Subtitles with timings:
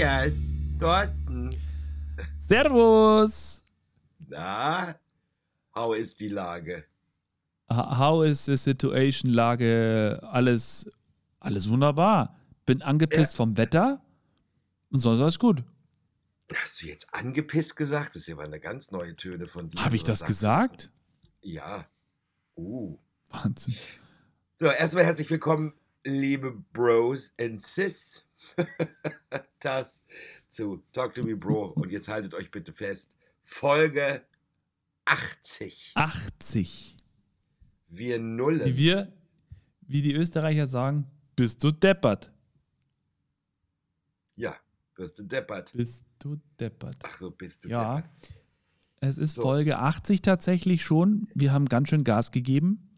[0.00, 0.32] Matthias,
[0.78, 1.54] Thorsten.
[2.38, 3.62] Servus.
[4.28, 4.94] Na,
[5.74, 6.84] how is die Lage?
[7.70, 9.30] How is the situation?
[9.30, 10.88] Lage, alles,
[11.38, 12.34] alles wunderbar.
[12.64, 13.36] Bin angepisst Ja.
[13.36, 14.00] vom Wetter
[14.90, 15.62] und sonst alles gut.
[16.54, 18.14] Hast du jetzt angepisst gesagt?
[18.16, 19.84] Das ist ja mal eine ganz neue Töne von dir.
[19.84, 20.26] Habe ich das du?
[20.26, 20.90] gesagt?
[21.42, 21.86] Ja.
[22.56, 22.98] Uh.
[23.28, 23.74] Wahnsinn.
[24.58, 28.24] So, erstmal herzlich willkommen, liebe Bros and Sis.
[29.60, 30.02] das
[30.48, 31.68] zu Talk to Me Bro.
[31.72, 33.12] Und jetzt haltet euch bitte fest.
[33.44, 34.22] Folge
[35.04, 35.92] 80.
[35.94, 36.96] 80.
[37.88, 38.64] Wir nullen.
[38.64, 39.12] Wie wir,
[39.82, 42.32] wie die Österreicher sagen, bist du deppert.
[44.36, 44.56] ja,
[44.96, 45.72] wirst du deppert.
[45.74, 46.96] Bist du deppert.
[47.04, 47.96] Ach so, bist du Ja.
[47.96, 48.10] deppert.
[49.00, 49.42] Es ist So.
[49.42, 51.28] Folge 80 tatsächlich schon.
[51.34, 52.89] Wir haben ganz schön Gas gegeben.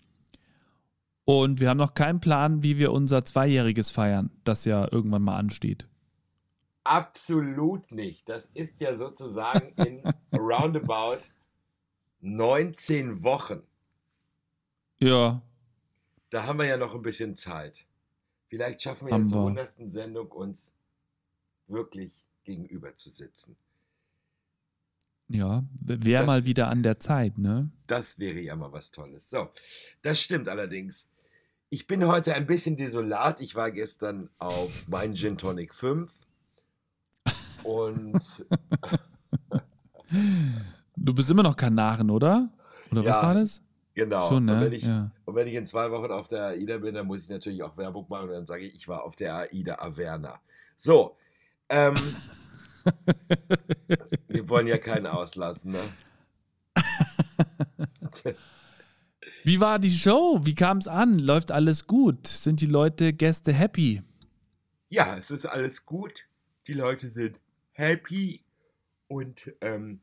[1.25, 5.37] Und wir haben noch keinen Plan, wie wir unser Zweijähriges feiern, das ja irgendwann mal
[5.37, 5.87] ansteht.
[6.85, 8.29] Absolut nicht.
[8.29, 10.03] Das ist ja sozusagen in
[10.37, 11.21] roundabout
[12.21, 13.63] 19 Wochen.
[14.99, 15.43] Ja,
[16.31, 17.87] Da haben wir ja noch ein bisschen Zeit.
[18.49, 19.61] Vielleicht schaffen wir Haben ja zur wir.
[19.61, 19.91] 100.
[19.93, 20.75] Sendung uns
[21.69, 22.13] wirklich
[22.45, 23.57] gegenüber zu sitzen.
[25.29, 25.65] ja.
[25.81, 27.71] Wäre mal wieder an der Zeit, ne?
[27.87, 29.31] Das wäre ja mal was Tolles.
[29.31, 29.51] So,
[30.03, 31.09] das stimmt allerdings.
[31.75, 33.41] Ich bin heute ein bisschen desolat.
[33.41, 36.13] Ich war gestern auf mein Gin Tonic 5
[37.65, 38.45] und
[40.97, 42.51] Du bist immer noch Kanaren, oder?
[42.91, 43.63] Oder was Ja, war das?
[43.95, 44.29] genau.
[44.29, 44.53] Schon, ne?
[44.53, 45.11] und, wenn ich, ja.
[45.25, 47.75] und wenn ich in zwei Wochen auf der AIDA bin, dann muss ich natürlich auch
[47.79, 50.43] Werbung machen und dann sage ich, ich war auf der AIDA Averna.
[50.77, 51.17] So,
[51.71, 51.95] ähm,
[54.29, 55.81] wir wollen ja keinen auslassen, ne?
[59.45, 60.41] Wie war die Show?
[60.45, 61.19] Wie kam es an?
[61.19, 62.27] Läuft alles gut?
[62.27, 64.03] Sind die Leute, Gäste happy?
[64.89, 66.27] Ja, es ist alles gut.
[66.67, 67.41] Die Leute sind
[67.73, 68.45] happy
[69.09, 70.01] und ähm,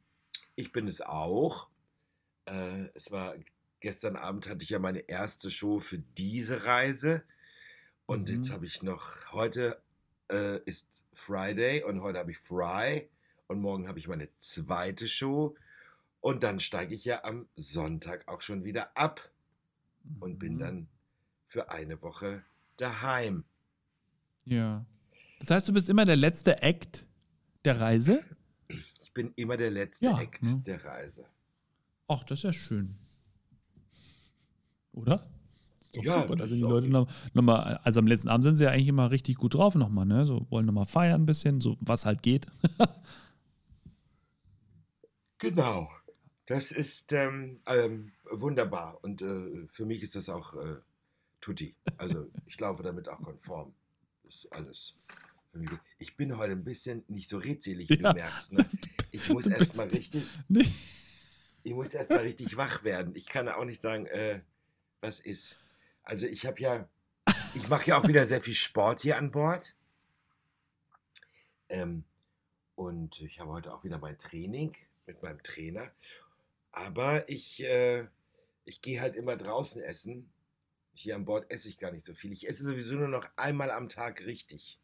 [0.56, 1.70] ich bin es auch.
[2.46, 3.36] Äh, es war
[3.80, 7.24] gestern Abend hatte ich ja meine erste Show für diese Reise
[8.06, 8.36] und Mhm.
[8.36, 9.82] jetzt habe ich noch heute
[10.30, 13.10] äh, ist Friday und heute habe ich Fry
[13.48, 15.56] und morgen habe ich meine zweite Show
[16.22, 19.30] und dann steige ich ja am Sonntag auch schon wieder ab
[20.20, 20.60] und bin Mhm.
[20.60, 20.88] dann
[21.46, 22.44] für eine Woche
[22.78, 23.44] daheim.
[24.46, 24.86] Ja.
[25.40, 27.06] Das heißt, du bist immer der letzte Act
[27.66, 28.24] der Reise?
[29.02, 30.62] Ich bin immer der letzte Ja, Act ne?
[30.66, 31.26] der Reise.
[32.08, 32.96] Ach, das ist ja schön.
[34.94, 35.30] Oder?
[35.94, 36.36] Ja, super.
[36.36, 38.88] Da sind die Leute noch, noch mal, also am letzten Abend sind sie ja eigentlich
[38.88, 40.26] immer richtig gut drauf nochmal, ne?
[40.26, 42.46] So wollen nochmal feiern ein bisschen, so was halt geht.
[45.40, 45.90] Genau.
[46.50, 48.98] Das ist ähm, ähm, wunderbar.
[49.04, 50.78] Und äh, für mich ist das auch äh,
[51.42, 51.76] Tutti.
[51.98, 53.74] Also ich laufe damit auch konform.
[54.24, 54.96] Das ist alles.
[56.00, 58.10] Ich bin heute ein bisschen nicht so redselig, wie Ja.
[58.14, 58.54] du merkst.
[58.54, 58.68] Ne?
[59.12, 60.66] Ich muss Du erst mal bist- richtig, Nee.
[61.64, 63.16] ich muss erst mal richtig wach werden.
[63.16, 64.42] Ich kann auch nicht sagen, äh,
[65.02, 65.60] was ist.
[66.04, 66.90] Also ich habe ja,
[67.54, 69.76] ich mache ja auch wieder sehr viel Sport hier an Bord.
[71.70, 72.04] Ähm,
[72.76, 75.92] und ich habe heute auch wieder mein Training mit meinem Trainer.
[76.72, 78.08] Aber ich, äh,
[78.66, 80.30] ich gehe halt immer draußen essen.
[80.94, 82.32] Hier an Bord esse ich gar nicht so viel.
[82.32, 84.80] Ich esse sowieso nur noch einmal am Tag richtig.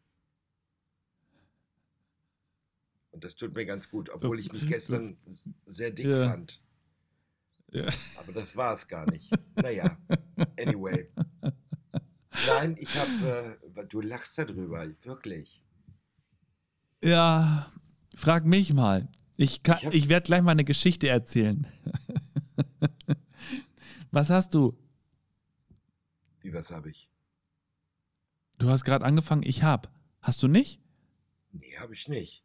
[3.12, 5.18] Und das tut mir ganz gut, obwohl ich mich gestern
[5.66, 6.29] sehr dick Ja.
[6.29, 6.62] fand.
[7.72, 7.88] Ja.
[8.19, 9.31] Aber das war es gar nicht.
[9.56, 9.97] Naja,
[10.59, 11.09] anyway.
[12.45, 15.63] Nein, ich habe, äh, du lachst darüber, wirklich.
[17.01, 17.72] Ja,
[18.16, 19.07] frag mich mal.
[19.38, 21.68] Ich, kann- Ich ich werde gleich mal eine Geschichte erzählen.
[24.12, 24.78] Was hast du?
[26.41, 27.09] Wie was habe ich?
[28.59, 29.91] Du hast gerade angefangen, ich hab.
[30.22, 30.79] Hast du nicht?
[31.51, 32.44] Nee, habe ich nicht.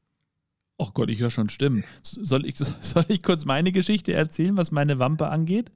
[0.79, 1.85] Oh Gott, ich höre schon Stimmen.
[2.03, 5.71] Soll ich, soll ich kurz meine Geschichte erzählen, was meine Wampe angeht?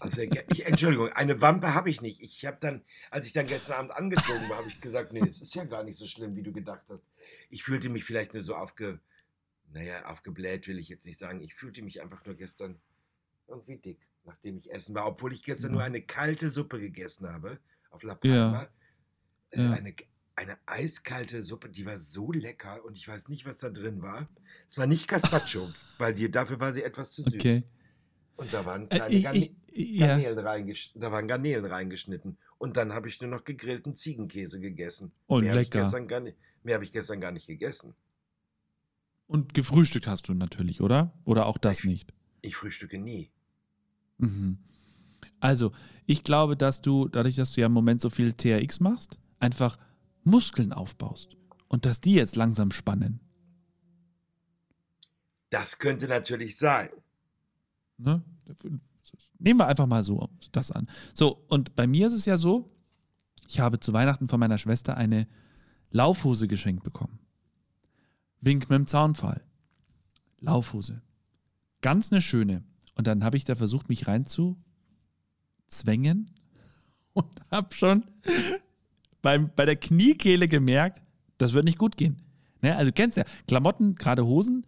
[0.00, 2.20] Also, ich, Entschuldigung, eine Wampe habe ich nicht.
[2.20, 5.40] Ich habe dann, als ich dann gestern Abend angezogen war, habe ich gesagt, nee, es
[5.40, 7.06] ist ja gar nicht so schlimm, wie du gedacht hast.
[7.48, 9.00] Ich fühlte mich vielleicht nur so aufge,
[9.72, 11.40] naja, aufgebläht will ich jetzt nicht sagen.
[11.40, 12.80] Ich fühlte mich einfach nur gestern
[13.46, 15.06] irgendwie dick, nachdem ich essen war.
[15.06, 15.74] Obwohl ich gestern Ja.
[15.74, 17.58] nur eine kalte Suppe gegessen habe
[17.90, 18.14] auf La.
[18.14, 18.68] Palma.
[19.50, 19.72] Äh, Ja.
[19.72, 19.94] Eine,
[20.36, 24.28] eine eiskalte Suppe, die war so lecker und ich weiß nicht, was da drin war.
[24.68, 25.68] Es war nicht Gazpacho,
[25.98, 27.34] weil die, dafür war sie etwas zu süß.
[27.34, 27.62] Okay.
[28.36, 29.52] Und da waren Äh, kleine ich, Garne ich,
[29.98, 30.06] ja.
[30.08, 32.36] Garnelen reingesch da waren Garnelen reingeschnitten.
[32.58, 35.12] Und dann habe ich nur noch gegrillten Ziegenkäse gegessen.
[35.26, 35.82] Und mehr habe ich, lecker.
[35.82, 37.94] gestern gar nicht- mehr hab ich gestern gar nicht gegessen.
[39.28, 41.12] Und gefrühstückt hast du natürlich, oder?
[41.24, 42.12] Oder auch das nicht?
[42.40, 43.30] Ich frühstücke nie.
[44.16, 44.58] Mhm.
[45.38, 45.72] Also,
[46.06, 49.78] ich glaube, dass du, dadurch, dass du ja im Moment so viel TRX machst, einfach
[50.24, 51.36] Muskeln aufbaust.
[51.68, 53.20] Und dass die jetzt langsam spannen.
[55.50, 56.88] Das könnte natürlich sein.
[57.98, 58.22] Ne?
[59.38, 60.88] Nehmen wir einfach mal so das an.
[61.12, 62.74] So, und bei mir ist es ja so,
[63.46, 65.28] ich habe zu Weihnachten von meiner Schwester eine
[65.90, 67.18] Laufhose geschenkt bekommen.
[68.40, 69.42] Wink mit dem Zaunfall.
[70.40, 71.02] Laufhose.
[71.80, 72.62] Ganz eine schöne.
[72.94, 76.30] Und dann habe ich da versucht, mich reinzuzwängen
[77.12, 78.04] und habe schon
[79.22, 81.02] beim, bei der Kniekehle gemerkt,
[81.38, 82.16] das wird nicht gut gehen.
[82.62, 82.76] Ne?
[82.76, 84.66] Also kennst ja, Klamotten, gerade Hosen,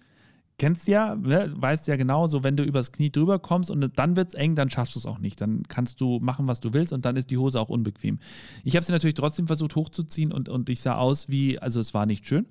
[0.58, 1.52] kennst ja, ne?
[1.56, 4.54] weißt ja genau, so wenn du übers Knie drüber kommst und dann wird es eng,
[4.54, 5.40] dann schaffst du es auch nicht.
[5.40, 8.18] Dann kannst du machen, was du willst und dann ist die Hose auch unbequem.
[8.64, 11.94] Ich habe sie natürlich trotzdem versucht hochzuziehen und, und ich sah aus wie, also es
[11.94, 12.46] war nicht schön.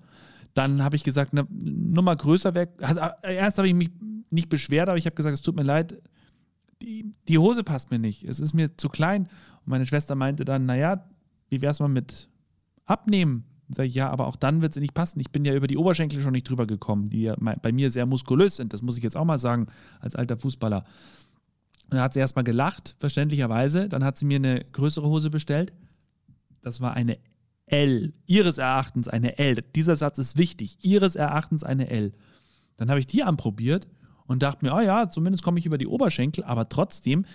[0.54, 2.72] Dann habe ich gesagt, eine Nummer größer weg.
[2.82, 3.90] Also, äh, erst habe ich mich
[4.30, 6.02] nicht beschwert, aber ich habe gesagt, es tut mir leid,
[6.82, 8.24] die, die Hose passt mir nicht.
[8.24, 9.24] Es ist mir zu klein.
[9.24, 11.06] Und meine Schwester meinte dann, naja,
[11.50, 12.30] wie wäre es mal mit
[12.86, 13.46] abnehmen?
[13.70, 15.20] Sag ich, ja, aber auch dann wird es nicht passen.
[15.20, 18.06] Ich bin ja über die Oberschenkel schon nicht drüber gekommen, die ja bei mir sehr
[18.06, 18.74] muskulös sind.
[18.74, 19.68] Das muss ich jetzt auch mal sagen,
[20.00, 20.84] als alter Fußballer.
[21.84, 23.88] Und dann hat sie erstmal gelacht, verständlicherweise.
[23.88, 25.74] Dann hat sie mir eine größere Hose bestellt.
[26.62, 27.20] Das war eine
[27.72, 28.14] L.
[28.26, 29.64] Ihres Erachtens eine L.
[29.76, 30.78] Dieser Satz ist wichtig.
[30.82, 32.14] Ihres Erachtens eine L.
[32.78, 33.88] Dann habe ich die anprobiert
[34.26, 37.26] und dachte mir, oh ja, zumindest komme ich über die Oberschenkel, aber trotzdem,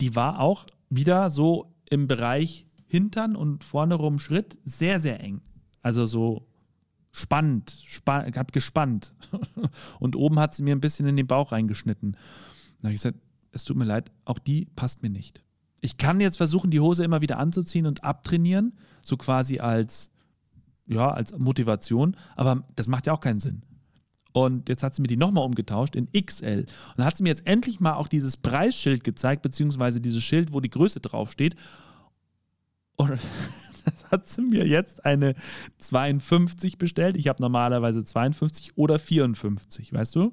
[0.00, 5.40] die war auch wieder so im Bereich Hintern und vorne rum Schritt sehr, sehr eng.
[5.82, 6.46] Also so
[7.10, 9.14] spannend, spann, hat gespannt.
[9.98, 12.12] Und oben hat sie mir ein bisschen in den Bauch reingeschnitten.
[12.12, 13.18] Da habe ich gesagt,
[13.52, 15.42] es tut mir leid, auch die passt mir nicht.
[15.80, 20.10] Ich kann jetzt versuchen, die Hose immer wieder anzuziehen und abtrainieren, so quasi als,
[20.86, 23.62] ja, als Motivation, aber das macht ja auch keinen Sinn.
[24.32, 26.60] Und jetzt hat sie mir die nochmal umgetauscht in XL.
[26.60, 30.52] Und dann hat sie mir jetzt endlich mal auch dieses Preisschild gezeigt, beziehungsweise dieses Schild,
[30.52, 31.56] wo die Größe draufsteht.
[32.96, 33.18] Und
[34.10, 35.34] hat sie mir jetzt eine
[35.78, 37.16] 52 bestellt.
[37.16, 40.32] Ich habe normalerweise 52 oder 54, weißt du?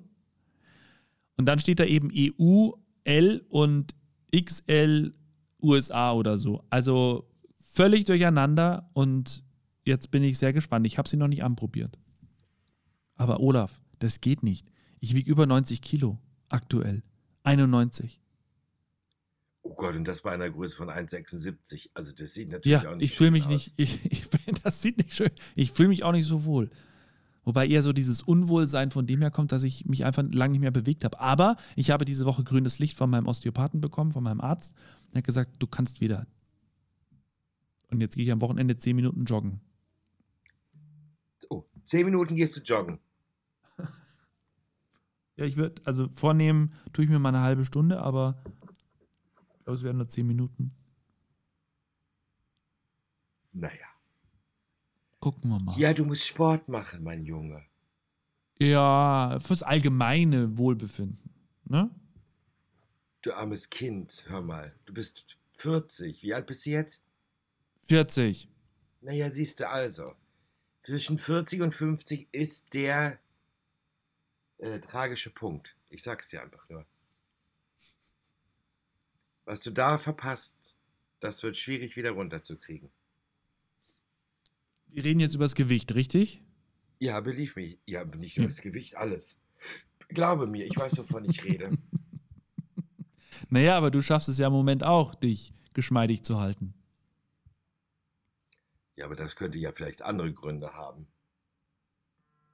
[1.37, 2.71] Und dann steht da eben EU,
[3.05, 3.95] L und
[4.35, 5.13] XL
[5.63, 6.63] USA oder so.
[6.69, 7.27] Also
[7.65, 9.43] völlig durcheinander und
[9.83, 10.85] jetzt bin ich sehr gespannt.
[10.85, 11.97] Ich habe sie noch nicht anprobiert.
[13.15, 14.67] Aber Olaf, das geht nicht.
[14.99, 16.19] Ich wiege über 90 Kilo
[16.49, 17.03] aktuell.
[17.43, 18.21] 91.
[19.63, 21.89] Oh Gott, und das bei einer Größe von 1,76.
[21.93, 23.49] Also das sieht natürlich ja, auch nicht ich fühle mich aus.
[23.49, 24.29] nicht, ich, ich,
[24.63, 25.31] das sieht nicht schön.
[25.55, 26.69] Ich fühle mich auch nicht so wohl.
[27.45, 30.61] Wobei eher so dieses Unwohlsein von dem her kommt, dass ich mich einfach lange nicht
[30.61, 31.19] mehr bewegt habe.
[31.19, 34.75] Aber ich habe diese Woche grünes Licht von meinem Osteopathen bekommen, von meinem Arzt.
[35.11, 36.25] Er hat gesagt, du kannst wieder.
[37.89, 39.59] Und jetzt gehe ich am Wochenende 10 Minuten joggen.
[41.49, 42.99] Oh, 10 Minuten gehst du joggen.
[45.35, 48.43] Ja, ich würde, also vornehmen, tue ich mir mal eine halbe Stunde, aber
[49.57, 50.75] ich glaube, es werden nur 10 Minuten.
[53.51, 53.92] Naja.
[55.23, 55.79] Gucken wir mal.
[55.79, 57.65] Ja, du musst Sport machen, mein Junge.
[58.59, 61.33] Ja, fürs allgemeine Wohlbefinden.
[61.63, 61.89] Ne?
[63.21, 64.77] Du armes Kind, hör mal.
[64.83, 66.23] Du bist 40.
[66.23, 67.05] Wie alt bist du jetzt?
[67.87, 68.49] 40.
[68.99, 70.13] Naja, siehst du also.
[70.81, 73.17] Zwischen 40 und 50 ist der
[74.57, 75.77] äh, tragische Punkt.
[75.87, 76.85] Ich sag's dir einfach nur.
[79.45, 80.75] Was du da verpasst,
[81.21, 82.91] das wird schwierig wieder runterzukriegen.
[84.93, 86.43] Wir reden jetzt über das Gewicht, richtig?
[86.99, 87.79] Ja, belief mich.
[87.87, 89.39] Ja, nicht nur das Gewicht, alles.
[90.09, 91.77] Glaube mir, ich weiß, wovon ich rede.
[93.49, 96.73] Naja, aber du schaffst es ja im Moment auch, dich geschmeidig zu halten.
[98.95, 101.07] Ja, aber das könnte ja vielleicht andere Gründe haben,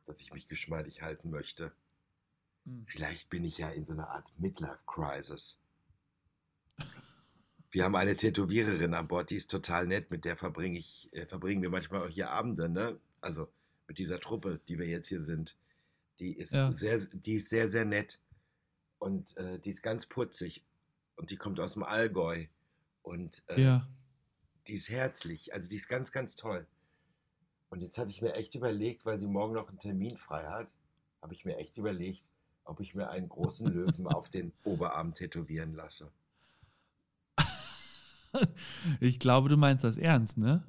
[0.05, 1.71] dass ich mich geschmeidig halten möchte.
[2.65, 2.85] Hm.
[2.87, 5.61] Vielleicht bin ich ja in so einer Art Midlife-Crisis.
[7.71, 11.25] Wir haben eine Tätowiererin an Bord, die ist total nett, mit der verbringe ich, äh,
[11.27, 12.99] verbringen wir manchmal auch hier Abende, ne?
[13.21, 13.47] Also
[13.87, 15.55] mit dieser Truppe, die wir jetzt hier sind.
[16.19, 16.71] Die ist Ja.
[16.73, 18.19] sehr, die ist sehr, sehr nett.
[18.97, 20.63] Und äh, die ist ganz putzig.
[21.15, 22.45] Und die kommt aus dem Allgäu.
[23.03, 23.87] Und äh, Ja.
[24.67, 25.53] die ist herzlich.
[25.53, 26.65] Also die ist ganz, ganz toll.
[27.69, 30.69] Und jetzt hatte ich mir echt überlegt, weil sie morgen noch einen Termin frei hat,
[31.21, 32.27] habe ich mir echt überlegt,
[32.63, 36.11] ob ich mir einen großen Löwen auf den Oberarm tätowieren lasse.
[38.99, 40.63] Ich glaube, du meinst das ernst, ne?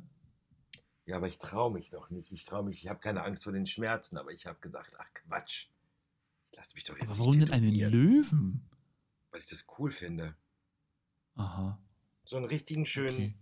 [1.06, 2.30] Ja, aber ich traue mich noch nicht.
[2.32, 5.08] Ich traue mich, ich habe keine Angst vor den Schmerzen, aber ich habe gedacht, ach
[5.14, 5.66] Quatsch.
[6.50, 8.68] Ich lasse mich doch jetzt Aber warum denn einen Löwen?
[9.30, 10.36] Weil ich das cool finde.
[11.34, 11.78] Aha.
[12.24, 13.34] So einen richtigen schönen Okay.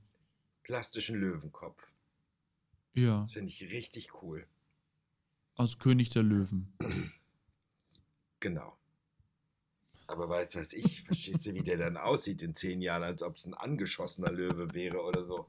[0.63, 1.93] plastischen Löwenkopf.
[2.95, 4.47] Ja, Das finde ich richtig cool.
[5.57, 6.73] aus König der Löwen.
[8.41, 8.78] Genau.
[10.19, 13.23] Aber weißt du was ich, verstehst du, wie der dann aussieht in zehn Jahren, als
[13.23, 15.47] ob es ein angeschossener Löwe wäre oder so?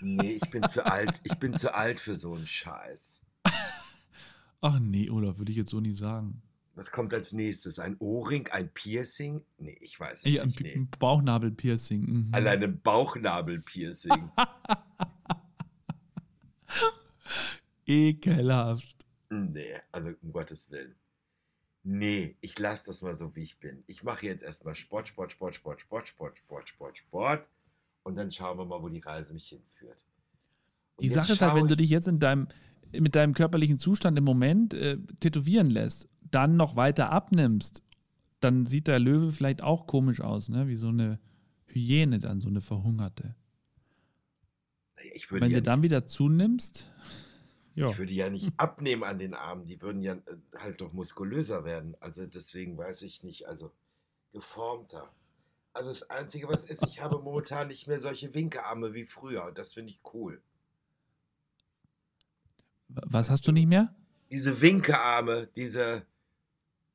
[0.00, 1.20] Nee, ich bin zu alt.
[1.24, 3.24] Ich bin zu alt für so einen Scheiß.
[4.60, 6.40] Ach nee, Olaf, würde ich jetzt so nie sagen.
[6.76, 7.80] Was kommt als nächstes?
[7.80, 9.42] Ein Ohrring, ein Piercing?
[9.58, 10.58] Nee, ich weiß es Ja, ein nicht.
[10.58, 10.74] Pi- Nee.
[10.74, 12.00] ein Bauchnabelpiercing.
[12.00, 12.28] Mhm.
[12.32, 14.30] Allein ein Bauchnabelpiercing.
[17.86, 19.06] Ekelhaft.
[19.30, 20.94] nee, also um Gottes Willen.
[21.86, 23.84] Nee, ich lasse das mal so, wie ich bin.
[23.86, 27.46] Ich mache jetzt erstmal Sport, Sport, Sport, Sport, Sport, Sport, Sport, Sport, Sport.
[28.04, 30.02] Und dann schauen wir mal, wo die Reise mich hinführt.
[30.96, 32.48] Und Die Sache ist halt, wenn du ich- dich jetzt in deinem,
[32.92, 37.82] mit deinem körperlichen Zustand im Moment äh, tätowieren lässt, dann noch weiter abnimmst,
[38.40, 40.68] dann sieht der Löwe vielleicht auch komisch aus, ne?
[40.68, 41.18] Wie so eine
[41.66, 43.34] Hyäne dann, so eine verhungerte.
[45.12, 46.90] Ich würde wenn ja du dann wieder zunimmst,
[47.74, 47.90] ja.
[47.90, 50.20] Ich würde ja nicht abnehmen an den Armen, die würden ja äh,
[50.56, 51.96] halt doch muskulöser werden.
[52.00, 53.72] Also deswegen weiß ich nicht, also
[54.32, 55.12] geformter.
[55.72, 59.58] Also das Einzige, was ist, ich habe momentan nicht mehr solche Winkearme wie früher und
[59.58, 60.40] das finde ich cool.
[62.88, 63.94] Was hast du nicht mehr?
[64.30, 66.06] Diese Winkearme, diese,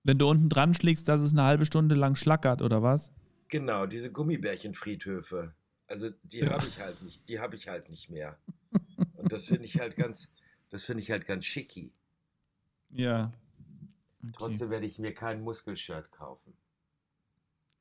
[0.04, 3.12] Wenn du unten dran schlägst, dass es eine halbe Stunde lang schlackert, oder was?
[3.48, 5.54] genau, diese Gummibärchenfriedhöfe.
[5.88, 6.52] Also die Ja.
[6.52, 8.38] habe ich halt nicht, die habe ich halt nicht mehr.
[9.16, 10.30] Und das finde ich halt ganz,
[10.70, 11.92] das finde ich halt ganz schicki.
[12.90, 13.32] Ja.
[14.22, 14.32] Okay.
[14.34, 16.54] Trotzdem werde ich mir kein Muskelshirt kaufen.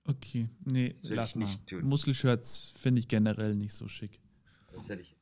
[0.06, 0.48] okay.
[0.64, 1.46] Nee, Das will lass ich mal.
[1.46, 1.84] nicht tun.
[1.84, 4.20] Muskelshirts finde ich generell nicht so schick.
[4.72, 5.16] Das werde ich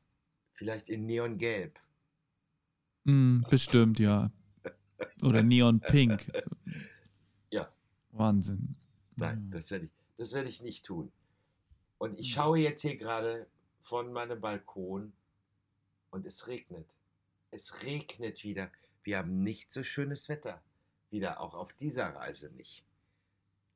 [0.53, 1.79] vielleicht in Neongelb.
[3.05, 4.31] Mm, bestimmt, ja.
[5.21, 6.31] Oder Neon Pink.
[7.49, 7.71] Ja.
[8.11, 8.75] Wahnsinn.
[9.15, 11.11] Nein, das werde ich, das werde ich nicht tun.
[11.97, 13.47] Und ich schaue jetzt hier gerade
[13.81, 15.13] von meinem Balkon
[16.11, 16.96] und es regnet.
[17.57, 18.71] Es regnet wieder.
[19.01, 20.61] Wir haben nicht so schönes Wetter.
[21.09, 22.85] Wieder auch auf dieser Reise nicht.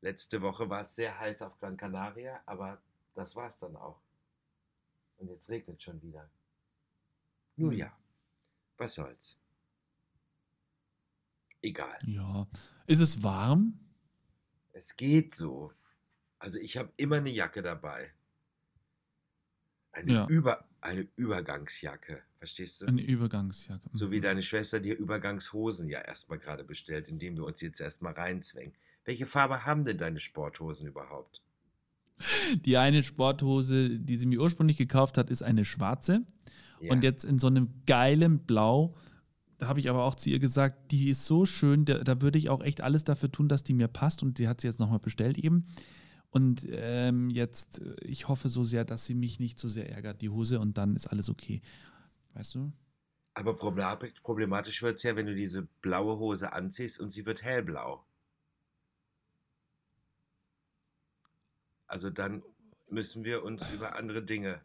[0.02, 2.80] Letzte Woche war es sehr heiß auf Gran Canaria, aber
[3.16, 4.00] das war es dann auch.
[5.18, 6.30] Und jetzt regnet schon wieder.
[7.56, 7.78] Nun Hm.
[7.80, 7.98] ja,
[8.78, 9.40] was soll's.
[11.64, 11.98] Egal.
[12.06, 12.48] Ja.
[12.86, 13.80] Ist es warm?
[14.74, 15.74] Es geht so.
[16.38, 18.14] Also ich habe immer eine Jacke dabei.
[19.92, 20.28] Eine, Ja.
[20.28, 22.88] Über, eine Übergangsjacke, verstehst du?
[22.88, 23.88] Eine Übergangsjacke.
[23.92, 24.22] So wie Mhm.
[24.24, 28.74] deine Schwester dir Übergangshosen ja erstmal gerade bestellt, indem wir uns jetzt erstmal reinzwängen.
[29.06, 31.44] Welche Farbe haben denn deine Sporthosen überhaupt?
[32.66, 36.26] Die eine Sporthose, die sie mir ursprünglich gekauft hat, ist eine schwarze.
[36.80, 36.92] Ja.
[36.92, 38.96] Und jetzt in so einem geilen Blau.
[39.60, 42.40] Da habe ich aber auch zu ihr gesagt, die ist so schön, da, da würde
[42.40, 44.24] ich auch echt alles dafür tun, dass die mir passt.
[44.24, 45.68] Und die hat sie jetzt nochmal bestellt eben.
[46.32, 50.22] Und ähm, jetzt, äh, ich hoffe so sehr, dass sie mich nicht so sehr ärgert,
[50.22, 51.62] die Hose, und dann ist alles okay.
[52.34, 52.72] Weißt du?
[53.34, 58.04] Aber problematisch, wird es ja, wenn du diese blaue Hose anziehst und sie wird hellblau.
[61.88, 62.42] Also dann
[62.90, 64.62] müssen wir uns über andere Dinge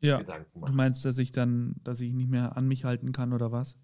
[0.00, 0.18] Ja.
[0.18, 0.76] Gedanken Du machen.
[0.76, 3.76] meinst, dass ich dann, dass ich nicht mehr an mich halten kann oder was?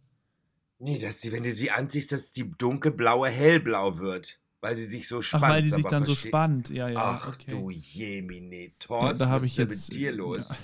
[0.78, 4.38] Nee, dass die, wenn du sie anziehst, dass die dunkelblaue hellblau wird.
[4.60, 5.42] Weil sie sich so Ach, spannt.
[5.42, 6.70] weil die sich dann so spannt.
[6.70, 6.98] Ja, ja.
[7.20, 7.50] Ach okay.
[7.50, 9.88] du Jemine, Ja, Thorsten, habe was ist denn jetzt.
[9.90, 10.50] mit dir los?
[10.50, 10.56] Ja.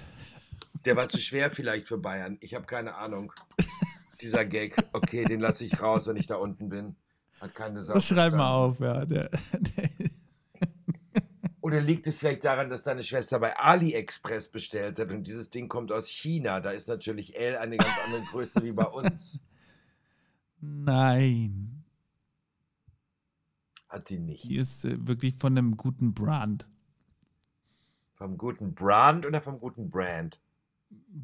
[0.88, 2.38] Der war zu schwer vielleicht für Bayern.
[2.40, 3.30] Ich habe keine Ahnung.
[4.23, 6.97] Dieser Gag, okay, den lasse ich raus, wenn ich da unten bin.
[7.42, 9.04] Hat keine Das schreib mal auf, ja.
[9.04, 9.90] Der, der,
[11.61, 15.68] Oder liegt es vielleicht daran, dass deine Schwester bei AliExpress bestellt hat und dieses Ding
[15.68, 16.59] kommt aus China?
[16.61, 19.42] Da ist natürlich L eine ganz andere Größe wie bei uns.
[20.62, 21.85] nein.
[23.90, 24.45] Hat die nicht.
[24.45, 26.66] Die ist äh, wirklich von einem guten Brand.
[28.14, 30.40] Vom guten Brand oder vom guten Brand?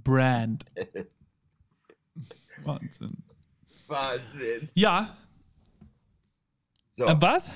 [0.03, 0.65] Brand.
[2.65, 3.23] Wahnsinn.
[3.87, 4.69] Wahnsinn.
[4.75, 5.17] Ja,
[6.91, 7.07] So.
[7.07, 7.53] äh, was?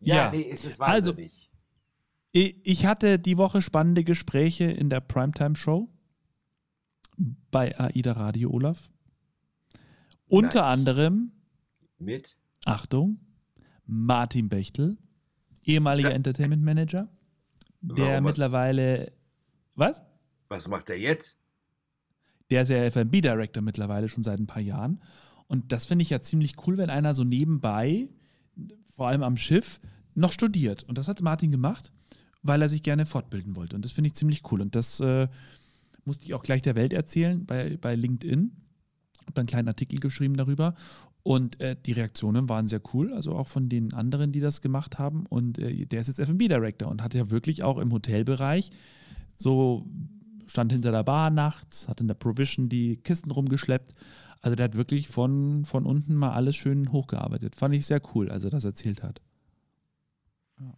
[0.00, 0.30] ja, ja.
[0.30, 1.50] nee, ist es Also- wahnsinnig.
[2.34, 5.88] I- Ich hatte die Woche spannende Gespräche in der Primetime-Show
[7.50, 8.90] bei AIDA Radio Olaf.
[10.28, 10.70] Unter Nice.
[10.72, 11.32] anderem,
[11.98, 12.36] Mit?
[12.64, 13.18] Achtung,
[13.86, 14.98] Martin Bechtel,
[15.64, 17.08] ehemaliger Da- Entertainment Manager,
[17.80, 19.12] der Warum, was- mittlerweile,
[19.74, 20.02] was?
[20.48, 21.40] Was macht er jetzt?
[22.50, 25.00] Der ist ja FB Director mittlerweile schon seit ein paar Jahren.
[25.46, 28.08] Und das finde ich ja ziemlich cool, wenn einer so nebenbei,
[28.86, 29.80] vor allem am Schiff,
[30.14, 30.84] noch studiert.
[30.84, 31.92] Und das hat Martin gemacht,
[32.42, 33.76] weil er sich gerne fortbilden wollte.
[33.76, 34.60] Und das finde ich ziemlich cool.
[34.60, 35.28] Und das äh,
[36.04, 38.52] musste ich auch gleich der Welt erzählen bei, bei LinkedIn.
[39.26, 40.74] Hab dann einen kleinen Artikel geschrieben darüber.
[41.22, 44.98] Und äh, die Reaktionen waren sehr cool, also auch von den anderen, die das gemacht
[44.98, 45.26] haben.
[45.26, 48.70] Und äh, der ist jetzt FB Director und hat ja wirklich auch im Hotelbereich
[49.36, 49.86] so
[50.48, 53.94] stand hinter der Bar nachts, hat in der Provision die Kisten rumgeschleppt.
[54.40, 57.54] Also der hat wirklich von, von unten mal alles schön hochgearbeitet.
[57.56, 59.20] Fand ich sehr cool, als er das erzählt hat.
[60.60, 60.74] Ja,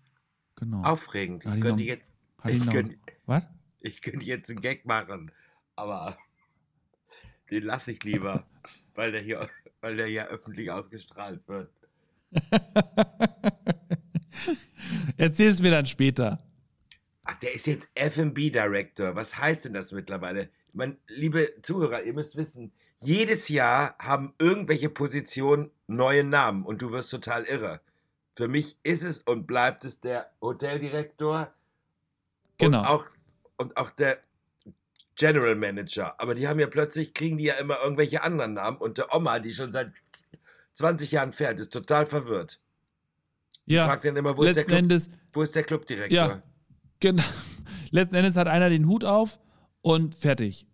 [0.57, 0.83] genau.
[0.83, 1.45] Aufregend.
[1.47, 2.13] Hat Ich könnte noch- jetzt,
[2.49, 2.97] ich noch, könnte,
[3.27, 3.45] was?
[3.81, 5.31] ich könnte jetzt einen Gag machen,
[5.77, 6.17] aber
[7.51, 8.47] den lasse ich lieber,
[8.95, 9.49] weil der hier,
[9.81, 11.71] weil der hier öffentlich ausgestrahlt wird.
[15.17, 16.43] Erzähl es mir dann später.
[17.43, 19.17] Der ist jetzt FB Director.
[19.17, 20.51] Was heißt denn das mittlerweile?
[20.73, 26.93] Man, liebe Zuhörer, ihr müsst wissen, jedes Jahr haben irgendwelche Positionen neue Namen und du
[26.93, 27.81] wirst total irre.
[28.37, 31.53] Für mich ist es und bleibt es der Hoteldirektor
[32.59, 32.81] Genau.
[32.81, 33.07] und, auch,
[33.57, 34.19] und auch der
[35.17, 36.15] General Manager.
[36.21, 39.39] Aber die haben ja plötzlich, kriegen die ja immer irgendwelche anderen Namen und der Oma,
[39.39, 39.93] die schon seit
[40.75, 42.61] 20 Jahren fährt, ist total verwirrt.
[43.67, 45.01] ja, Fragt dann immer, wo ist, Club,
[45.33, 46.11] wo ist der Clubdirektor?
[46.11, 46.43] Ja.
[47.01, 47.23] Genau.
[47.91, 49.41] Letzten Endes hat einer den Hut auf
[49.83, 50.67] und fertig.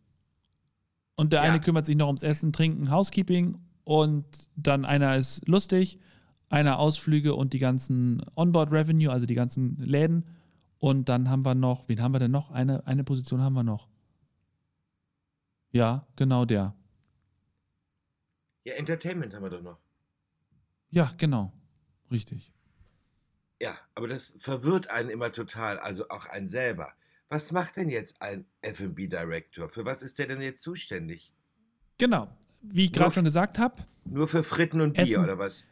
[1.16, 1.50] Und der Ja.
[1.50, 5.99] eine kümmert sich noch ums Essen, Trinken, Housekeeping und dann einer ist lustig,
[6.49, 10.26] einer Ausflüge und die ganzen Onboard Revenue, also die ganzen Läden.
[10.78, 12.50] Und dann haben wir noch, wen haben wir denn noch?
[12.50, 13.88] Eine, eine Position haben wir noch.
[15.73, 16.75] Ja, genau der.
[18.64, 19.78] Ja, Entertainment haben wir doch noch.
[20.90, 21.52] Ja, genau.
[22.11, 22.52] Richtig.
[23.60, 26.92] Ja, aber das verwirrt einen immer total, also auch einen selber.
[27.28, 29.68] Was macht denn jetzt ein F&B Director?
[29.68, 31.32] Für was ist der denn jetzt zuständig?
[31.98, 32.28] Genau.
[32.60, 35.25] Wie ich gerade schon gesagt habe, Nur für Fritten und Bier Essen.
[35.25, 35.66] oder was?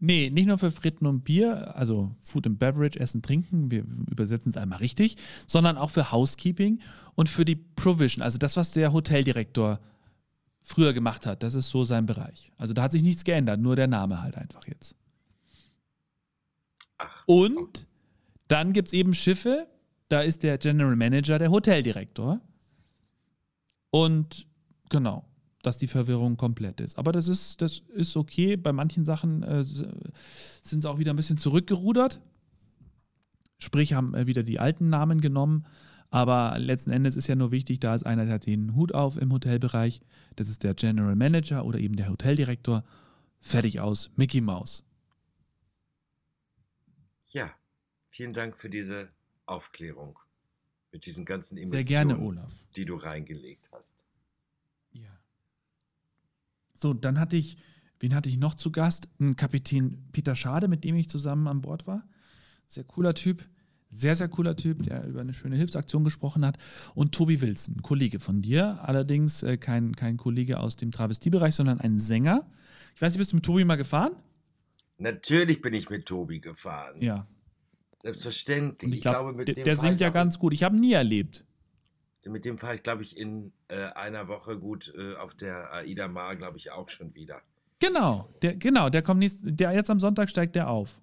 [0.00, 4.50] Nee, nicht nur für Fritten und Bier, also Food and Beverage, Essen, Trinken, wir übersetzen
[4.50, 6.80] es einmal richtig, sondern auch für Housekeeping
[7.14, 9.80] und für die Provision, also das, was der Hoteldirektor
[10.62, 12.50] früher gemacht hat, das ist so sein Bereich.
[12.56, 14.94] Also da hat sich nichts geändert, nur der Name halt einfach jetzt.
[16.98, 17.86] Ach, Und
[18.48, 19.66] dann gibt es eben Schiffe,
[20.08, 22.40] da ist der General Manager der Hoteldirektor.
[23.90, 24.46] Und
[24.90, 25.24] genau,
[25.62, 26.98] dass die Verwirrung komplett ist.
[26.98, 28.56] Aber das ist, das ist okay.
[28.56, 32.20] Bei manchen Sachen äh, sind sie auch wieder ein bisschen zurückgerudert.
[33.58, 35.64] Sprich, haben äh, wieder die alten Namen genommen.
[36.10, 39.16] Aber letzten Endes ist ja nur wichtig, da ist einer, der hat den Hut auf
[39.16, 40.00] im Hotelbereich.
[40.36, 42.84] Das ist der General Manager oder eben der Hoteldirektor.
[43.40, 44.84] Fertig aus, Mickey Mouse.
[47.34, 47.50] Ja.
[48.08, 49.08] Vielen Dank für diese
[49.44, 50.18] Aufklärung.
[50.92, 52.52] Mit diesen ganzen Emotionen, Sehr gerne, Olaf.
[52.76, 54.06] die du reingelegt hast.
[54.92, 55.10] Ja.
[56.74, 57.58] So, dann hatte ich,
[57.98, 59.08] wen hatte ich noch zu Gast?
[59.18, 62.06] Einen Kapitän Peter Schade, mit dem ich zusammen an Bord war.
[62.68, 63.44] Sehr cooler Typ.
[63.90, 66.58] Sehr, sehr cooler Typ, der über eine schöne Hilfsaktion gesprochen hat.
[66.94, 68.78] Und Tobi Wilson, ein Kollege von dir.
[68.82, 72.48] Allerdings äh, kein, kein Kollege aus dem Travestiebereich, sondern ein Sänger.
[72.94, 74.12] Ich weiß nicht, bist du mit Tobi mal gefahren?
[74.98, 77.00] Natürlich bin ich mit Tobi gefahren.
[77.00, 77.26] Ja.
[78.02, 78.88] Selbstverständlich.
[78.88, 80.52] Und ich, ich glaub, glaube, mit der, dem der singt ich ja ganz gut.
[80.52, 81.44] Ich habe ihn nie erlebt.
[82.26, 86.08] Mit dem fahre ich, glaube ich, in äh, einer Woche gut äh, auf der Aida
[86.08, 87.42] Mar, glaube ich, auch schon wieder.
[87.80, 91.00] Genau, der, genau, der kommt nächst, der jetzt am Sonntag steigt der auf.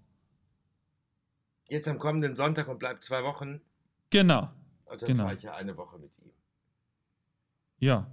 [1.70, 3.62] Jetzt am kommenden Sonntag und bleibt zwei Wochen.
[4.10, 4.50] Genau.
[4.86, 5.24] Und dann Genau.
[5.24, 6.32] fahre ich ja eine Woche mit ihm.
[7.78, 8.10] Ja.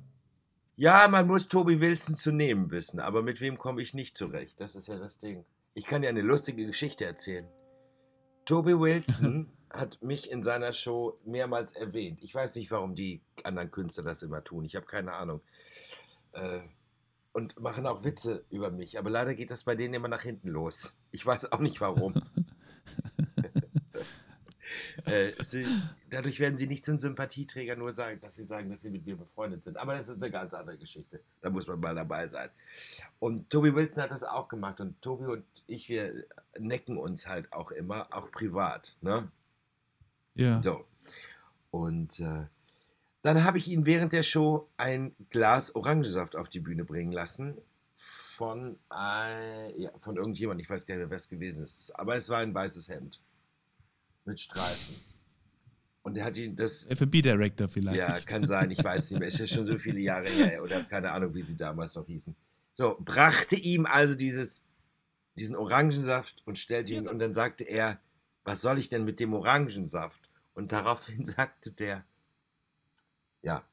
[0.77, 4.61] Ja, man muss Tobi Wilson zu nehmen wissen, aber mit wem komme ich nicht zurecht?
[4.61, 5.45] Das ist ja das Ding.
[5.79, 7.47] Ich kann dir eine lustige Geschichte erzählen.
[8.45, 12.19] Tobi Wilson hat mich in seiner Show mehrmals erwähnt.
[12.21, 14.65] Ich weiß nicht, warum die anderen Künstler das immer tun.
[14.65, 15.41] Ich habe keine Ahnung.
[16.33, 16.63] Äh,
[17.33, 18.99] und machen auch Witze über mich.
[18.99, 20.99] Aber leider geht das bei denen immer nach hinten los.
[21.13, 22.15] Ich weiß auch nicht warum.
[25.05, 25.67] äh, sie,
[26.11, 29.17] dadurch werden sie nicht zum Sympathieträger, nur sagen, dass sie sagen, dass sie mit mir
[29.17, 29.77] befreundet sind.
[29.77, 31.21] Aber das ist eine ganz andere Geschichte.
[31.41, 32.51] Da muss man mal dabei sein.
[33.19, 34.81] Und Tobi Wilson hat das auch gemacht.
[34.81, 36.25] Und Tobi und ich, wir
[36.59, 38.97] necken uns halt auch immer, auch privat.
[39.01, 39.31] Ne?
[40.35, 40.63] Ja.
[40.63, 40.85] So.
[41.71, 42.47] Und äh,
[43.23, 47.59] dann habe ich ihn während der Show ein Glas Orangensaft auf die Bühne bringen lassen.
[47.93, 51.91] Von, äh, ja, von irgendjemand, ich weiß gar nicht mehr, wer es gewesen ist.
[51.99, 53.21] Aber es war ein weißes Hemd.
[54.29, 54.95] Mit Streifen.
[56.03, 56.87] Und er hat ihn das.
[56.87, 57.97] F&B-Director vielleicht.
[57.97, 59.29] Ja, kann sein, ich weiß nicht mehr.
[59.29, 60.63] Ist ja schon so viele Jahre her.
[60.63, 62.35] Oder keine Ahnung, wie sie damals noch hießen.
[62.75, 64.67] So, brachte ihm also dieses,
[65.37, 67.09] diesen Orangensaft und stellte ihn.
[67.09, 68.01] Und dann sagte er,
[68.45, 70.29] was soll ich denn mit dem Orangensaft?
[70.55, 72.05] Und daraufhin sagte der,
[73.43, 73.65] ja,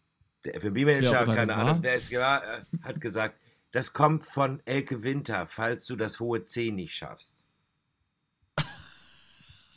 [0.44, 3.40] der FB-Manager, immer keine Ahnung, wer es war, äh, hat gesagt,
[3.72, 7.45] das kommt von Elke Winter, falls du das hohe C nicht schaffst.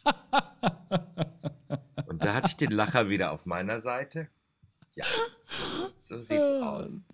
[2.06, 4.28] Und da hatte ich den Lacher wieder auf meiner Seite.
[4.94, 5.04] Ja,
[5.98, 7.04] so sieht's aus.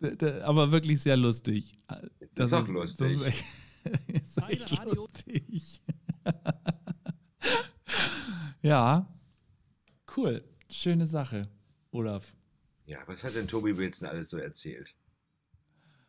[0.00, 1.78] D- d- Aber wirklich sehr lustig.
[2.34, 3.18] ist auch lustig.
[3.18, 3.44] Das ist echt,
[4.08, 5.82] ist echt lustig.
[8.62, 9.06] ja,
[10.16, 10.44] cool.
[10.70, 11.48] Schöne Sache,
[11.90, 12.34] Olaf.
[12.86, 14.94] Ja, was hat denn Tobi Wilson alles so erzählt?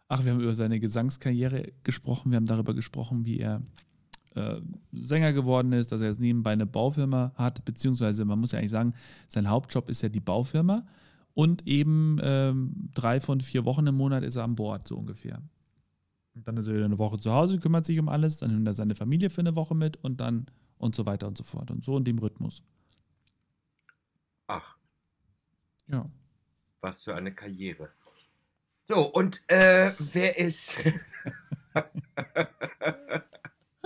[0.10, 2.32] Ach, wir haben über seine Gesangskarriere gesprochen.
[2.32, 3.62] Wir haben darüber gesprochen, wie er
[4.38, 4.62] äh,
[4.94, 8.72] Sänger geworden ist, dass er jetzt nebenbei eine Baufirma hat, beziehungsweise man muss ja eigentlich
[8.72, 8.94] sagen,
[9.28, 10.86] sein Hauptjob ist ja die Baufirma
[11.34, 15.42] und eben ähm, drei von vier Wochen im Monat ist er an Bord, so ungefähr.
[16.36, 18.68] Und dann ist er wieder eine Woche zu Hause, kümmert sich um alles, dann nimmt
[18.68, 20.46] er seine Familie für eine Woche mit und dann
[20.78, 21.72] und so weiter und so fort.
[21.72, 22.64] Und so in dem Rhythmus.
[24.48, 24.78] Ach,
[25.88, 26.10] Ja.
[26.82, 27.90] was für eine Karriere.
[28.84, 30.78] So, und äh, wer ist.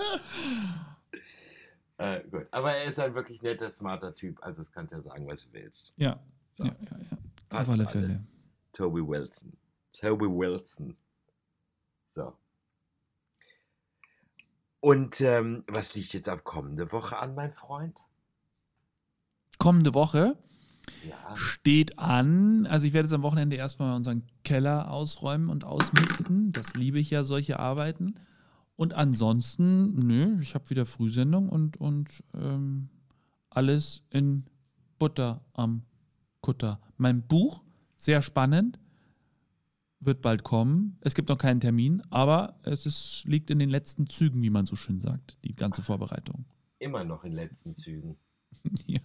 [1.98, 4.42] äh, gut, aber er ist ein wirklich netter, smarter Typ.
[4.42, 5.92] Also, das kannst du ja sagen, was du willst.
[5.96, 6.20] Ja.
[6.54, 6.64] So.
[6.64, 7.16] Ja, ja, ja.
[7.16, 7.92] Auf Passt alle alles.
[7.92, 8.24] Fälle.
[8.72, 9.52] Toby Wilson.
[9.92, 10.96] Toby Wilson.
[12.04, 12.36] So.
[14.80, 17.98] Und ähm, was liegt jetzt ab kommende Woche an, mein Freund?
[19.58, 20.36] Kommende Woche
[21.06, 21.36] Ja.
[21.36, 22.66] steht an.
[22.66, 26.50] Also ich werde jetzt am Wochenende erstmal unseren Keller ausräumen und ausmisten.
[26.52, 28.16] Das liebe ich ja, solche Arbeiten.
[28.82, 32.88] Und ansonsten, nö, ich habe wieder Frühsendung und, und ähm,
[33.48, 34.44] alles in
[34.98, 35.84] Butter am
[36.40, 36.80] Kutter.
[36.96, 37.62] Mein Buch,
[37.94, 38.80] sehr spannend,
[40.00, 40.98] wird bald kommen.
[41.00, 44.66] Es gibt noch keinen Termin, aber es ist, liegt in den letzten Zügen, wie man
[44.66, 46.44] so schön sagt, die ganze Vorbereitung.
[46.80, 48.18] Immer noch in letzten Zügen.
[48.86, 49.00] ja.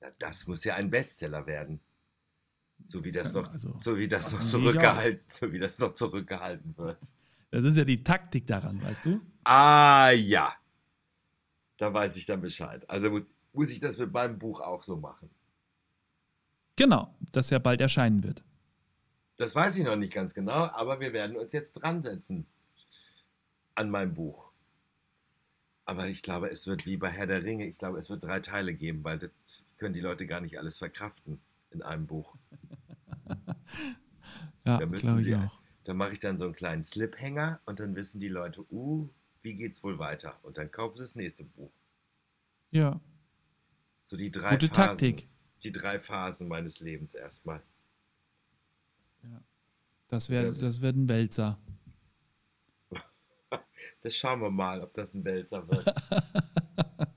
[0.00, 1.80] Ja, das muss ja ein Bestseller werden.
[2.86, 6.78] So wie das noch, also, so wie das noch zurückgehalten, so wie das noch zurückgehalten
[6.78, 7.16] wird.
[7.50, 9.20] Das ist ja die Taktik daran, weißt du?
[9.44, 10.52] Ah ja.
[11.78, 12.88] Da weiß ich dann Bescheid.
[12.88, 15.30] Also muss, muss ich das mit meinem Buch auch so machen.
[16.76, 18.44] Genau, das ja bald erscheinen wird.
[19.36, 22.46] Das weiß ich noch nicht ganz genau, aber wir werden uns jetzt dran setzen
[23.74, 24.50] an meinem Buch.
[25.86, 28.40] Aber ich glaube, es wird wie bei Herr der Ringe, ich glaube, es wird drei
[28.40, 32.34] Teile geben, weil das können die Leute gar nicht alles verkraften in einem Buch.
[34.66, 35.59] Ja, Da müssen glaube ich sie- auch.
[35.90, 39.08] Da mache ich dann so einen kleinen Sliphänger und dann wissen die Leute, uh,
[39.42, 40.38] wie geht's wohl weiter?
[40.44, 41.72] Und dann kaufen sie das nächste Buch.
[42.70, 43.00] Ja,
[44.00, 44.76] So die drei gute Phasen.
[45.16, 45.28] Taktik.
[45.64, 47.60] Die drei Phasen meines Lebens erstmal.
[50.06, 50.52] Das, wär, Ja.
[50.52, 51.58] das wird ein Wälzer.
[54.02, 55.92] Das schauen wir mal, ob das ein Wälzer wird.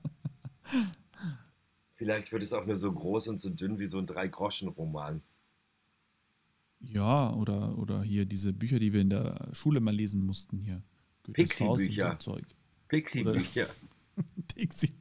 [1.94, 5.22] Vielleicht wird es auch nur so groß und so dünn wie so ein Drei-Groschen-Roman.
[6.86, 10.82] Ja, oder, oder hier diese Bücher, die wir in der Schule mal lesen mussten hier.
[11.26, 12.18] Und Pixie-Bücher.
[12.88, 13.66] Pixie-Bücher.
[14.56, 14.92] Dixie.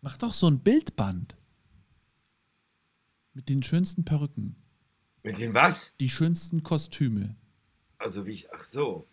[0.00, 1.36] Mach doch so ein Bildband.
[3.34, 4.56] Mit den schönsten Perücken.
[5.22, 5.94] Mit dem was?
[6.00, 7.36] Die schönsten Kostüme.
[7.98, 9.08] Also wie ich, ach so.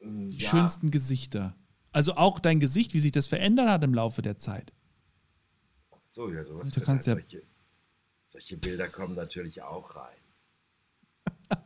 [0.00, 0.48] Mm, Die ja.
[0.50, 1.56] schönsten Gesichter.
[1.90, 4.72] Also auch dein Gesicht, wie sich das verändert hat im Laufe der Zeit.
[5.90, 6.70] Ach so, ja, sowas.
[6.70, 7.42] Du wird kannst ja- solche,
[8.32, 10.16] solche Bilder kommen natürlich auch rein.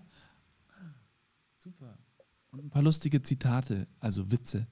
[1.58, 1.96] Super.
[2.52, 4.66] Und ein paar lustige Zitate, also Witze.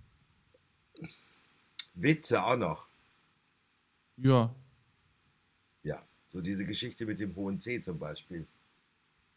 [1.94, 2.86] Witze auch noch.
[4.16, 4.54] Ja,
[5.82, 8.46] Ja, so diese Geschichte mit dem hohen C zum Beispiel.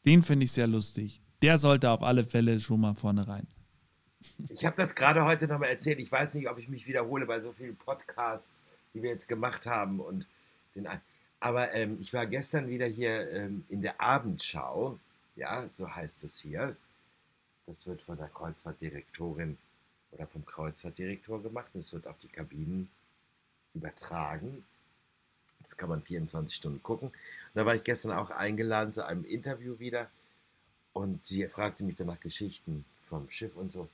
[0.06, 1.22] den finde ich sehr lustig.
[1.41, 3.46] Der sollte auf alle Fälle schon mal vorne rein.
[4.50, 6.00] Ich habe das gerade heute nochmal erzählt.
[6.00, 8.60] Ich weiß nicht, ob ich mich wiederhole bei so vielen Podcasts,
[8.93, 10.00] die wir jetzt gemacht haben.
[10.00, 10.28] Und
[10.76, 11.02] den, ein-
[11.39, 15.00] aber ähm, ich war gestern wieder hier ähm, in der Abendschau.
[15.36, 16.76] Ja, so heißt es hier.
[17.65, 19.58] Das wird von der Kreuzfahrtdirektorin
[20.12, 21.69] oder vom Kreuzfahrtdirektor gemacht.
[21.73, 22.89] Und es wird auf die Kabinen
[23.73, 24.65] übertragen.
[25.63, 27.10] Das kann man 24 Stunden gucken.
[27.10, 27.15] Und
[27.54, 30.10] da war ich gestern auch eingeladen zu einem Interview wieder.
[30.93, 33.88] Und sie fragte mich dann nach Geschichten vom Schiff und so.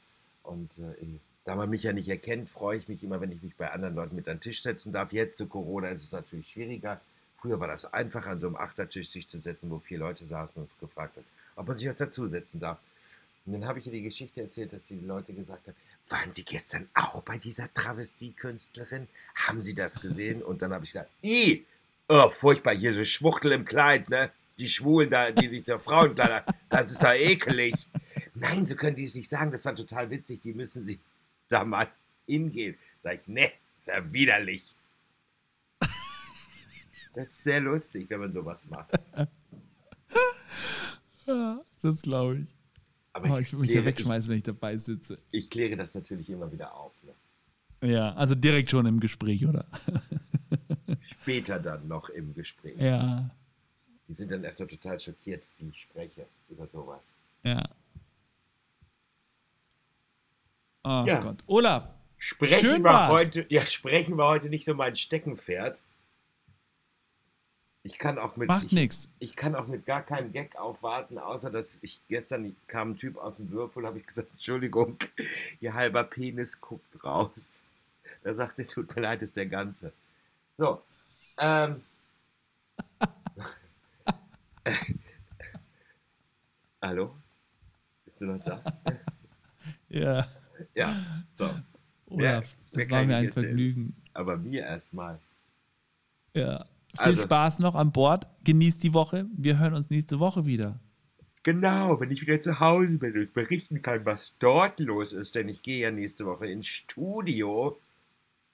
[0.44, 3.56] Und äh, da man mich ja nicht erkennt, freue ich mich immer, wenn ich mich
[3.56, 5.12] bei anderen Leuten mit an den Tisch setzen darf.
[5.12, 7.02] Jetzt zu Corona ist es natürlich schwieriger.
[7.44, 10.62] Früher war das einfacher, an so einem Achtertisch sich zu setzen, wo vier Leute saßen
[10.62, 11.26] und gefragt haben,
[11.58, 12.80] ob man sich auch dazusetzen darf.
[13.46, 15.76] Und dann habe ich ihr die Geschichte erzählt, dass die Leute gesagt haben,
[16.08, 19.10] waren Sie gestern auch bei dieser Travestiekünstlerin?
[19.36, 20.42] Haben Sie das gesehen?
[20.42, 21.66] Und dann habe ich gesagt, i,
[22.08, 24.32] oh, furchtbar, hier so Schwuchtel im Kleid, ne?
[24.58, 27.74] Die Schwulen da, die sich der Frauenkleider, das ist doch ekelig.
[28.36, 30.98] Nein, so können die es nicht sagen, das war total witzig, die müssen sich
[31.50, 31.90] da mal
[32.26, 32.78] hingehen.
[33.04, 34.64] Sag ich, ne, ist ja widerlich.
[37.14, 38.90] Das ist sehr lustig, wenn man sowas macht.
[41.26, 42.50] Ja, das glaube ich.
[43.14, 45.20] Aber Oh, ich, ich würde mich ja ich, wegschmeißen, wenn ich dabei sitze.
[45.32, 46.94] ich kläre das natürlich immer wieder auf.
[47.04, 47.90] Ne?
[47.92, 49.66] Ja, also direkt schon im Gespräch, oder?
[51.02, 52.80] Später dann noch im Gespräch.
[52.80, 53.30] Ja,
[54.08, 57.14] Die sind dann erstmal total schockiert, wie ich spreche über sowas.
[57.44, 57.64] ja.
[60.86, 61.22] Oh Ja.
[61.22, 61.44] Gott.
[61.48, 63.10] Olaf, Sprechen Schön wir war's.
[63.10, 65.82] heute, ja, sprechen wir heute nicht so mein Steckenpferd.
[67.86, 69.10] Ich kann auch mit macht ich, nichts.
[69.20, 73.18] ich kann auch mit gar keinem Gag aufwarten, außer dass ich gestern kam ein Typ
[73.18, 74.96] aus dem Whirlpool, habe ich gesagt, Entschuldigung,
[75.60, 77.62] ihr halber Penis guckt raus.
[78.24, 79.92] Da sagt er, tut mir leid, ist der ganze.
[80.58, 80.82] So,
[81.38, 81.84] ähm,
[86.82, 87.16] Hallo?
[88.06, 88.64] Bist du noch da?
[89.90, 90.28] Ja,
[90.74, 90.96] ja,
[91.36, 91.52] so.
[92.08, 93.32] Olaf, wer kann war mir ein?
[93.32, 93.96] Vergnügen.
[94.14, 95.20] Aber mir erstmal.
[96.34, 96.66] Ja.
[96.96, 98.28] Viel Also- Spaß noch an Bord.
[98.44, 99.26] Genießt die Woche.
[99.36, 100.80] Wir hören uns nächste Woche wieder.
[101.44, 105.50] Genau, wenn ich wieder zu Hause bin und berichten kann, was dort los ist, denn
[105.50, 107.78] ich gehe ja nächste Woche ins Studio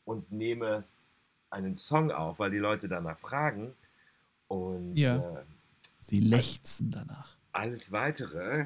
[0.05, 0.85] und nehme
[1.51, 3.73] einen Song auf, weil die Leute danach fragen.
[4.47, 5.17] Und Ja.
[5.17, 5.43] äh,
[5.99, 7.35] Sie lechzen danach.
[7.51, 8.65] alles weitere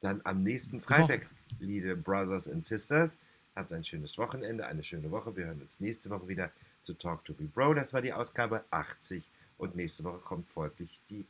[0.00, 0.80] dann am nächsten.
[0.80, 1.26] Freitag,
[1.60, 3.18] liebe Brothers and Sisters.
[3.54, 5.36] Habt ein schönes Wochenende, eine schöne Woche.
[5.36, 6.50] Wir hören uns nächste Woche wieder
[6.84, 7.74] zu Talk to Be Bro.
[7.74, 9.24] Das war die Ausgabe 80.
[9.58, 11.26] Und nächste Woche kommt folglich die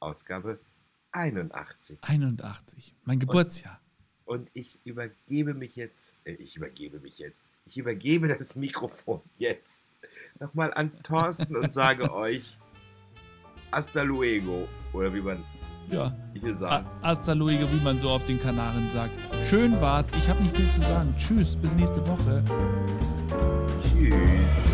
[0.00, 0.58] Ausgabe
[1.12, 1.98] 81.
[2.02, 2.94] 81.
[3.04, 3.80] Mein Geburtsjahr.
[4.24, 9.88] Und ich übergebe mich jetzt, äh, ich übergebe mich jetzt, ich übergebe das Mikrofon jetzt
[10.40, 12.56] nochmal an Thorsten und sage euch
[13.70, 15.38] hasta luego, oder wie man
[15.90, 16.16] Ja.
[16.34, 16.88] hier sagt.
[17.02, 19.12] Hasta luego, wie man so auf den Kanaren sagt.
[19.48, 20.10] Schön war's.
[20.16, 21.14] Ich habe nicht viel zu sagen.
[21.18, 21.56] Tschüss.
[21.56, 22.42] Bis nächste Woche.
[23.82, 24.71] Tschüss.